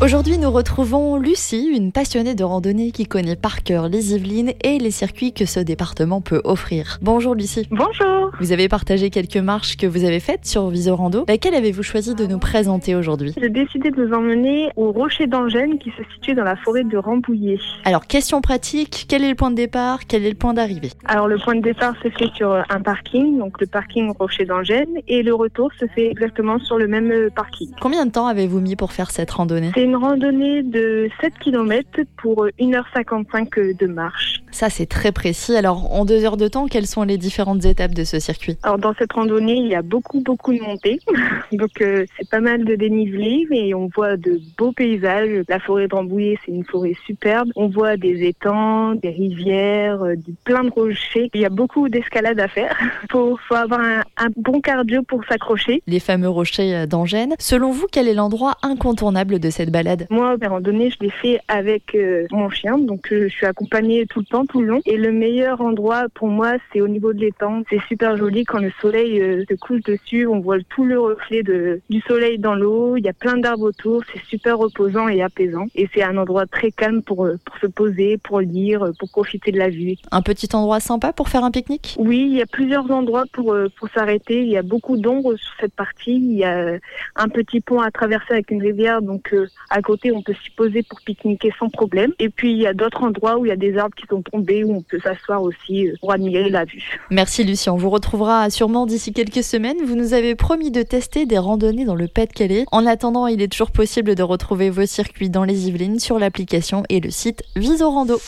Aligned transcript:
Aujourd'hui, 0.00 0.38
nous 0.38 0.52
retrouvons 0.52 1.16
Lucie, 1.16 1.68
une 1.74 1.90
passionnée 1.90 2.36
de 2.36 2.44
randonnée 2.44 2.92
qui 2.92 3.04
connaît 3.04 3.34
par 3.34 3.64
cœur 3.64 3.88
les 3.88 4.14
Yvelines 4.14 4.52
et 4.62 4.78
les 4.78 4.92
circuits 4.92 5.32
que 5.32 5.44
ce 5.44 5.58
département 5.58 6.20
peut 6.20 6.40
offrir. 6.44 6.98
Bonjour 7.02 7.34
Lucie. 7.34 7.66
Bonjour. 7.72 8.30
Vous 8.38 8.52
avez 8.52 8.68
partagé 8.68 9.10
quelques 9.10 9.38
marches 9.38 9.76
que 9.76 9.88
vous 9.88 10.04
avez 10.04 10.20
faites 10.20 10.46
sur 10.46 10.68
Visorando. 10.68 11.24
Laquelle 11.26 11.56
avez-vous 11.56 11.82
choisi 11.82 12.14
de 12.14 12.26
nous 12.26 12.38
présenter 12.38 12.94
aujourd'hui? 12.94 13.34
J'ai 13.40 13.48
décidé 13.48 13.90
de 13.90 14.00
vous 14.00 14.14
emmener 14.14 14.70
au 14.76 14.92
Rocher 14.92 15.26
d'Angène 15.26 15.80
qui 15.80 15.90
se 15.90 16.04
situe 16.14 16.34
dans 16.36 16.44
la 16.44 16.54
forêt 16.54 16.84
de 16.84 16.96
Rambouillet. 16.96 17.58
Alors, 17.84 18.06
question 18.06 18.40
pratique, 18.40 19.06
quel 19.08 19.24
est 19.24 19.30
le 19.30 19.34
point 19.34 19.50
de 19.50 19.56
départ 19.56 20.06
Quel 20.06 20.24
est 20.24 20.30
le 20.30 20.36
point 20.36 20.54
d'arrivée? 20.54 20.92
Alors, 21.06 21.26
le 21.26 21.38
point 21.38 21.56
de 21.56 21.62
départ 21.62 21.94
se 22.04 22.08
fait 22.10 22.30
sur 22.36 22.52
un 22.52 22.80
parking, 22.80 23.36
donc 23.40 23.60
le 23.60 23.66
parking 23.66 24.12
Rocher 24.16 24.44
d'Angène, 24.44 25.00
et 25.08 25.24
le 25.24 25.34
retour 25.34 25.70
se 25.80 25.86
fait 25.86 26.08
exactement 26.08 26.60
sur 26.60 26.78
le 26.78 26.86
même 26.86 27.30
parking. 27.34 27.70
Combien 27.80 28.06
de 28.06 28.12
temps 28.12 28.28
avez-vous 28.28 28.60
mis 28.60 28.76
pour 28.76 28.92
faire 28.92 29.10
cette 29.10 29.32
randonnée? 29.32 29.72
Une 29.88 29.96
randonnée 29.96 30.62
de 30.62 31.08
7 31.22 31.38
km 31.38 32.02
pour 32.18 32.46
1h55 32.60 33.74
de 33.78 33.86
marche. 33.86 34.37
Ça, 34.50 34.70
c'est 34.70 34.86
très 34.86 35.12
précis. 35.12 35.54
Alors, 35.56 35.92
en 35.94 36.04
deux 36.04 36.24
heures 36.24 36.36
de 36.36 36.48
temps, 36.48 36.66
quelles 36.66 36.86
sont 36.86 37.02
les 37.02 37.18
différentes 37.18 37.64
étapes 37.64 37.94
de 37.94 38.04
ce 38.04 38.18
circuit? 38.18 38.56
Alors, 38.62 38.78
dans 38.78 38.94
cette 38.98 39.12
randonnée, 39.12 39.56
il 39.56 39.68
y 39.68 39.74
a 39.74 39.82
beaucoup, 39.82 40.20
beaucoup 40.20 40.52
de 40.52 40.60
montées. 40.60 40.98
Donc, 41.52 41.80
euh, 41.80 42.04
c'est 42.18 42.28
pas 42.28 42.40
mal 42.40 42.64
de 42.64 42.74
dénivelé, 42.74 43.46
mais 43.50 43.74
on 43.74 43.88
voit 43.94 44.16
de 44.16 44.40
beaux 44.56 44.72
paysages. 44.72 45.44
La 45.48 45.58
forêt 45.60 45.88
de 45.88 45.94
Rambouillet, 45.94 46.38
c'est 46.44 46.52
une 46.52 46.64
forêt 46.64 46.94
superbe. 47.06 47.50
On 47.56 47.68
voit 47.68 47.96
des 47.96 48.24
étangs, 48.26 48.94
des 48.94 49.10
rivières, 49.10 50.02
euh, 50.02 50.16
du- 50.16 50.34
plein 50.44 50.64
de 50.64 50.70
rochers. 50.70 51.30
Il 51.34 51.40
y 51.40 51.44
a 51.44 51.50
beaucoup 51.50 51.88
d'escalade 51.88 52.40
à 52.40 52.48
faire. 52.48 52.76
Faut, 53.10 53.38
faut 53.48 53.54
avoir 53.54 53.80
un, 53.80 54.00
un 54.18 54.28
bon 54.36 54.60
cardio 54.60 55.02
pour 55.02 55.24
s'accrocher. 55.24 55.82
Les 55.86 56.00
fameux 56.00 56.28
rochers 56.28 56.74
euh, 56.74 56.86
d'Angène. 56.86 57.34
Selon 57.38 57.70
vous, 57.70 57.86
quel 57.90 58.06
est 58.08 58.14
l'endroit 58.14 58.54
incontournable 58.62 59.38
de 59.38 59.50
cette 59.50 59.70
balade? 59.70 60.06
Moi, 60.10 60.36
mes 60.38 60.46
randonnées, 60.46 60.90
je 60.90 60.96
les 61.00 61.10
fais 61.10 61.40
avec 61.48 61.94
euh, 61.94 62.26
mon 62.30 62.50
chien, 62.50 62.78
donc 62.78 63.06
je 63.10 63.28
suis 63.28 63.46
accompagnée 63.46 64.06
tout 64.06 64.20
le 64.20 64.24
temps, 64.26 64.37
tout 64.46 64.60
le 64.60 64.66
long. 64.66 64.80
Et 64.86 64.96
le 64.96 65.12
meilleur 65.12 65.60
endroit 65.60 66.06
pour 66.14 66.28
moi, 66.28 66.54
c'est 66.72 66.80
au 66.80 66.88
niveau 66.88 67.12
de 67.12 67.20
l'étang. 67.20 67.62
C'est 67.70 67.80
super 67.88 68.16
joli 68.16 68.44
quand 68.44 68.58
le 68.58 68.72
soleil 68.80 69.20
euh, 69.20 69.44
se 69.48 69.54
couche 69.54 69.82
dessus, 69.82 70.26
on 70.26 70.40
voit 70.40 70.58
tout 70.68 70.84
le 70.84 70.98
reflet 70.98 71.42
de, 71.42 71.80
du 71.90 72.00
soleil 72.02 72.38
dans 72.38 72.54
l'eau. 72.54 72.96
Il 72.96 73.04
y 73.04 73.08
a 73.08 73.12
plein 73.12 73.36
d'arbres 73.36 73.64
autour, 73.64 74.02
c'est 74.12 74.22
super 74.24 74.58
reposant 74.58 75.08
et 75.08 75.22
apaisant. 75.22 75.66
Et 75.74 75.88
c'est 75.94 76.02
un 76.02 76.16
endroit 76.16 76.46
très 76.46 76.70
calme 76.70 77.02
pour, 77.02 77.24
euh, 77.24 77.38
pour 77.44 77.56
se 77.58 77.66
poser, 77.66 78.18
pour 78.18 78.40
lire, 78.40 78.82
euh, 78.82 78.92
pour 78.98 79.10
profiter 79.10 79.52
de 79.52 79.58
la 79.58 79.68
vue. 79.68 79.94
Un 80.10 80.22
petit 80.22 80.48
endroit 80.54 80.80
sympa 80.80 81.12
pour 81.12 81.28
faire 81.28 81.44
un 81.44 81.50
pique-nique? 81.50 81.96
Oui, 81.98 82.28
il 82.30 82.36
y 82.36 82.42
a 82.42 82.46
plusieurs 82.46 82.90
endroits 82.90 83.24
pour, 83.32 83.56
pour 83.78 83.88
s'arrêter. 83.90 84.42
Il 84.42 84.48
y 84.48 84.56
a 84.56 84.62
beaucoup 84.62 84.96
d'ombre 84.96 85.36
sur 85.36 85.54
cette 85.60 85.74
partie. 85.74 86.16
Il 86.16 86.36
y 86.36 86.44
a 86.44 86.78
un 87.16 87.28
petit 87.28 87.60
pont 87.60 87.80
à 87.80 87.90
traverser 87.90 88.34
avec 88.34 88.50
une 88.50 88.62
rivière, 88.62 89.02
donc 89.02 89.32
euh, 89.32 89.48
à 89.70 89.82
côté, 89.82 90.12
on 90.12 90.22
peut 90.22 90.34
s'y 90.34 90.50
poser 90.50 90.82
pour 90.82 91.00
pique-niquer 91.00 91.52
sans 91.58 91.68
problème. 91.68 92.12
Et 92.18 92.28
puis, 92.28 92.52
il 92.52 92.58
y 92.58 92.66
a 92.66 92.74
d'autres 92.74 93.02
endroits 93.02 93.38
où 93.38 93.46
il 93.46 93.48
y 93.48 93.52
a 93.52 93.56
des 93.56 93.76
arbres 93.76 93.94
qui 93.94 94.06
sont 94.06 94.22
où 94.32 94.76
on 94.76 94.82
peut 94.82 94.98
s'asseoir 95.02 95.42
aussi 95.42 95.88
euh, 95.88 95.94
pour 96.00 96.12
admirer 96.12 96.50
la 96.50 96.64
vue. 96.64 96.82
Merci 97.10 97.44
Lucien, 97.44 97.72
on 97.72 97.76
vous 97.76 97.90
retrouvera 97.90 98.50
sûrement 98.50 98.86
d'ici 98.86 99.12
quelques 99.12 99.42
semaines. 99.42 99.78
Vous 99.84 99.96
nous 99.96 100.12
avez 100.14 100.34
promis 100.34 100.70
de 100.70 100.82
tester 100.82 101.26
des 101.26 101.38
randonnées 101.38 101.84
dans 101.84 101.94
le 101.94 102.08
Pas-de-Calais. 102.08 102.64
En 102.72 102.86
attendant, 102.86 103.26
il 103.26 103.42
est 103.42 103.48
toujours 103.48 103.70
possible 103.70 104.14
de 104.14 104.22
retrouver 104.22 104.70
vos 104.70 104.86
circuits 104.86 105.30
dans 105.30 105.44
les 105.44 105.68
Yvelines 105.68 105.98
sur 105.98 106.18
l'application 106.18 106.82
et 106.88 107.00
le 107.00 107.10
site 107.10 107.42
Visorando. 107.56 108.20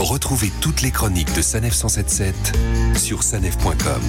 Retrouvez 0.00 0.50
toutes 0.60 0.82
les 0.82 0.90
chroniques 0.90 1.34
de 1.36 1.42
Sanef 1.42 1.74
177 1.74 2.34
sur 2.96 3.22
sanef.com. 3.22 4.02